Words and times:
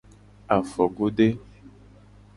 Afogode. 0.55 1.27